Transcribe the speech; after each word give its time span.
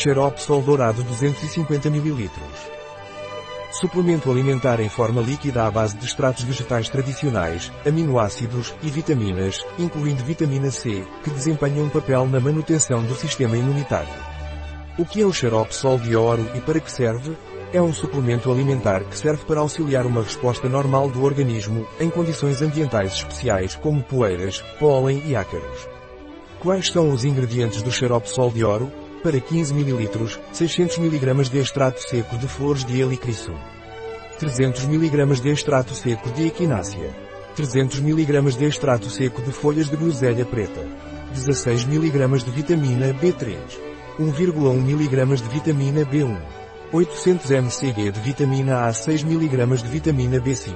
Xarope 0.00 0.40
Sol 0.40 0.62
Dourado 0.62 1.02
250 1.02 1.88
ml. 1.88 2.30
Suplemento 3.72 4.30
alimentar 4.30 4.78
em 4.78 4.88
forma 4.88 5.20
líquida 5.20 5.66
à 5.66 5.70
base 5.72 5.96
de 5.96 6.04
extratos 6.04 6.44
vegetais 6.44 6.88
tradicionais, 6.88 7.72
aminoácidos 7.84 8.72
e 8.80 8.90
vitaminas, 8.90 9.66
incluindo 9.76 10.22
vitamina 10.22 10.70
C, 10.70 11.04
que 11.24 11.30
desempenham 11.30 11.86
um 11.86 11.88
papel 11.88 12.26
na 12.26 12.38
manutenção 12.38 13.02
do 13.02 13.16
sistema 13.16 13.56
imunitário. 13.56 14.14
O 14.96 15.04
que 15.04 15.20
é 15.20 15.26
o 15.26 15.32
xarope 15.32 15.74
Sol 15.74 15.98
de 15.98 16.14
Ouro 16.14 16.48
e 16.54 16.60
para 16.60 16.78
que 16.78 16.92
serve? 16.92 17.36
É 17.72 17.82
um 17.82 17.92
suplemento 17.92 18.52
alimentar 18.52 19.02
que 19.02 19.18
serve 19.18 19.44
para 19.46 19.58
auxiliar 19.58 20.06
uma 20.06 20.22
resposta 20.22 20.68
normal 20.68 21.10
do 21.10 21.24
organismo, 21.24 21.84
em 21.98 22.08
condições 22.08 22.62
ambientais 22.62 23.14
especiais 23.14 23.74
como 23.74 24.00
poeiras, 24.04 24.62
pólen 24.78 25.24
e 25.26 25.34
ácaros. 25.34 25.88
Quais 26.60 26.86
são 26.86 27.10
os 27.10 27.24
ingredientes 27.24 27.82
do 27.82 27.90
xarope 27.90 28.30
Sol 28.30 28.52
de 28.52 28.62
Ouro? 28.64 28.92
Para 29.22 29.40
15 29.40 29.74
ml, 29.74 30.38
600 30.52 30.98
mg 30.98 31.50
de 31.50 31.58
extrato 31.58 32.00
seco 32.00 32.36
de 32.36 32.46
flores 32.46 32.84
de 32.84 33.00
helicrisum. 33.00 33.56
300 34.38 34.84
mg 34.84 35.40
de 35.40 35.50
extrato 35.50 35.92
seco 35.92 36.30
de 36.30 36.46
equinácea. 36.46 37.10
300 37.56 37.98
mg 37.98 38.56
de 38.56 38.66
extrato 38.66 39.10
seco 39.10 39.42
de 39.42 39.50
folhas 39.50 39.88
de 39.88 39.96
groselha 39.96 40.44
preta. 40.44 40.86
16 41.34 41.84
mg 41.86 42.44
de 42.44 42.50
vitamina 42.52 43.06
B3. 43.08 43.56
1,1 44.20 44.76
mg 44.76 45.42
de 45.42 45.48
vitamina 45.48 46.02
B1. 46.02 46.38
800 46.92 47.50
mcg 47.50 48.12
de 48.12 48.20
vitamina 48.20 48.86
A 48.86 48.92
6 48.92 49.24
mg 49.24 49.82
de 49.82 49.88
vitamina 49.88 50.38
B5. 50.38 50.72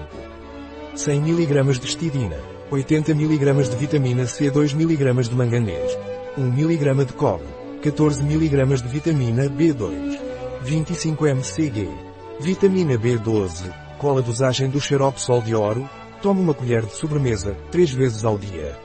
100 0.96 1.22
mg 1.22 1.78
de 1.78 1.86
histidina. 1.86 2.36
80 2.72 3.14
mg 3.14 3.68
de 3.68 3.76
vitamina 3.76 4.26
C 4.26 4.50
2 4.50 4.74
mg 4.74 5.28
de 5.28 5.34
manganês. 5.36 5.96
1 6.36 6.42
mg 6.42 7.06
de 7.06 7.12
cobre. 7.12 7.61
14 7.82 8.22
mg 8.22 8.80
de 8.80 8.88
vitamina 8.88 9.50
B2. 9.50 10.16
25 10.62 11.26
mcg. 11.26 11.88
Vitamina 12.38 12.96
B12. 12.96 13.74
Qual 13.98 14.18
a 14.18 14.20
dosagem 14.20 14.70
do 14.70 14.80
xarope 14.80 15.20
sol 15.20 15.42
de 15.42 15.52
ouro? 15.52 15.90
Tome 16.22 16.42
uma 16.42 16.54
colher 16.54 16.86
de 16.86 16.92
sobremesa, 16.92 17.56
3 17.72 17.90
vezes 17.90 18.24
ao 18.24 18.38
dia. 18.38 18.78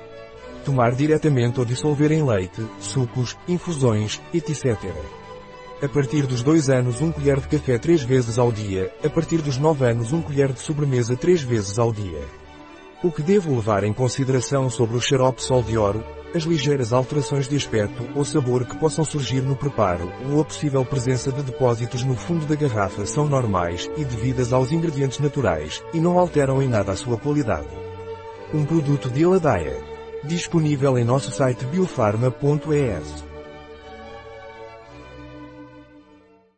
Tomar 0.66 0.96
diretamente 0.96 1.60
ou 1.60 1.66
dissolver 1.66 2.12
em 2.12 2.26
leite, 2.26 2.66
sucos, 2.80 3.38
infusões, 3.48 4.20
etc. 4.34 4.76
A 5.80 5.88
partir 5.88 6.26
dos 6.26 6.42
2 6.42 6.68
anos 6.72 7.00
1 7.00 7.12
colher 7.12 7.40
de 7.40 7.50
café 7.50 7.78
3 7.78 8.02
vezes 8.02 8.40
ao 8.40 8.52
dia, 8.52 8.92
a 9.06 9.10
partir 9.12 9.44
dos 9.44 9.60
9 9.60 9.86
anos 9.86 10.12
1 10.12 10.24
colher 10.24 10.52
de 10.52 10.60
sobremesa 10.60 11.16
3 11.16 11.44
vezes 11.44 11.78
ao 11.78 11.94
dia. 11.94 12.26
O 13.04 13.12
que 13.12 13.22
devo 13.22 13.54
levar 13.54 13.84
em 13.84 13.94
consideração 13.94 14.72
sobre 14.72 14.98
o 14.98 15.02
xarope 15.02 15.44
sol 15.44 15.62
de 15.62 15.78
ouro? 15.78 16.04
As 16.38 16.44
ligeiras 16.44 16.94
alterações 16.94 17.48
de 17.48 17.56
aspecto 17.56 18.08
ou 18.14 18.24
sabor 18.24 18.64
que 18.64 18.78
possam 18.78 19.04
surgir 19.04 19.42
no 19.42 19.56
preparo, 19.56 20.14
ou 20.32 20.40
a 20.40 20.46
possível 20.46 20.86
presença 20.86 21.32
de 21.32 21.42
depósitos 21.42 22.04
no 22.04 22.16
fundo 22.16 22.46
da 22.46 22.54
garrafa 22.54 23.08
são 23.08 23.28
normais 23.28 23.90
e 23.98 24.06
devidas 24.06 24.54
aos 24.54 24.72
ingredientes 24.72 25.18
naturais, 25.18 25.84
e 25.96 26.00
não 26.00 26.20
alteram 26.20 26.62
em 26.62 26.68
nada 26.68 26.92
a 26.92 26.96
sua 26.96 27.18
qualidade. 27.18 27.68
Um 28.54 28.64
produto 28.66 29.10
de 29.10 29.24
Eladaia. 29.24 29.78
Disponível 30.26 30.96
em 31.00 31.04
nosso 31.04 31.32
site 31.32 31.66
biofarma.es. 31.66 33.27